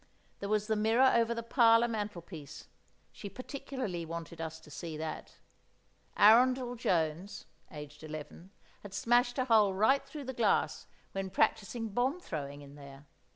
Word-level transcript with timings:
There 0.39 0.49
was 0.49 0.65
the 0.65 0.75
mirror 0.75 1.11
over 1.13 1.35
the 1.35 1.43
parlour 1.43 1.87
mantelpiece, 1.87 2.65
she 3.11 3.29
particularly 3.29 4.03
wanted 4.03 4.41
us 4.41 4.59
to 4.61 4.71
see 4.71 4.97
that. 4.97 5.33
Arundel 6.17 6.73
Jones 6.75 7.45
(aged 7.69 8.01
eleven) 8.03 8.49
had 8.81 8.95
smashed 8.95 9.37
a 9.37 9.45
hole 9.45 9.75
right 9.75 10.03
through 10.03 10.23
the 10.23 10.33
glass 10.33 10.87
when 11.11 11.29
practising 11.29 11.89
bomb 11.89 12.19
throwing 12.19 12.63
in 12.63 12.73
there. 12.73 13.05